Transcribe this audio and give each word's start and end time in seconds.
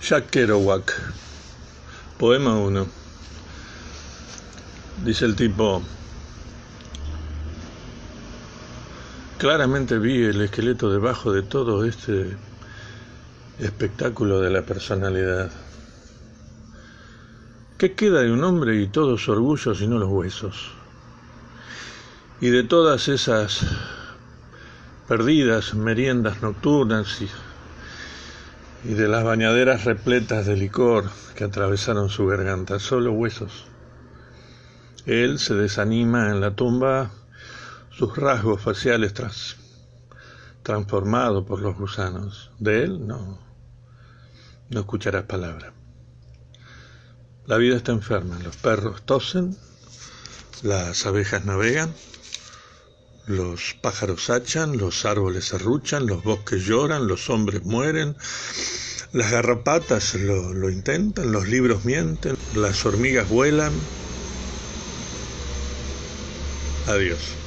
Jack 0.00 0.30
Kerouac, 0.30 0.92
poema 2.18 2.56
1. 2.56 2.86
Dice 5.04 5.24
el 5.24 5.34
tipo, 5.34 5.82
claramente 9.38 9.98
vi 9.98 10.24
el 10.24 10.42
esqueleto 10.42 10.92
debajo 10.92 11.32
de 11.32 11.42
todo 11.42 11.84
este 11.84 12.36
espectáculo 13.58 14.40
de 14.40 14.50
la 14.50 14.62
personalidad. 14.62 15.50
¿Qué 17.78 17.94
queda 17.94 18.20
de 18.20 18.30
un 18.30 18.44
hombre 18.44 18.80
y 18.80 18.86
todo 18.86 19.18
su 19.18 19.32
orgullo 19.32 19.74
sino 19.74 19.98
los 19.98 20.08
huesos? 20.08 20.70
Y 22.40 22.50
de 22.50 22.62
todas 22.62 23.08
esas 23.08 23.64
perdidas 25.06 25.74
meriendas 25.74 26.42
nocturnas 26.42 27.20
y 27.20 27.28
y 28.84 28.92
de 28.92 29.08
las 29.08 29.24
bañaderas 29.24 29.84
repletas 29.84 30.46
de 30.46 30.56
licor 30.56 31.10
que 31.34 31.44
atravesaron 31.44 32.10
su 32.10 32.26
garganta, 32.26 32.78
solo 32.78 33.12
huesos. 33.12 33.66
Él 35.06 35.38
se 35.38 35.54
desanima 35.54 36.30
en 36.30 36.40
la 36.40 36.54
tumba, 36.54 37.10
sus 37.90 38.14
rasgos 38.16 38.60
faciales 38.60 39.14
tras, 39.14 39.56
transformados 40.62 41.46
por 41.46 41.60
los 41.60 41.76
gusanos. 41.76 42.50
De 42.58 42.82
él 42.84 43.06
no, 43.06 43.38
no 44.68 44.80
escucharás 44.80 45.24
palabra. 45.24 45.72
La 47.46 47.56
vida 47.56 47.76
está 47.76 47.92
enferma, 47.92 48.38
los 48.40 48.56
perros 48.56 49.02
tosen, 49.02 49.56
las 50.62 51.06
abejas 51.06 51.44
navegan, 51.46 51.92
los 53.26 53.74
pájaros 53.80 54.30
hachan, 54.30 54.76
los 54.76 55.04
árboles 55.04 55.54
arruchan, 55.54 56.06
los 56.06 56.22
bosques 56.22 56.64
lloran, 56.64 57.06
los 57.06 57.30
hombres 57.30 57.64
mueren, 57.64 58.16
las 59.12 59.30
garrapatas 59.30 60.14
lo, 60.14 60.52
lo 60.52 60.70
intentan, 60.70 61.32
los 61.32 61.48
libros 61.48 61.84
mienten, 61.84 62.36
las 62.54 62.84
hormigas 62.84 63.28
vuelan. 63.28 63.72
Adiós. 66.86 67.43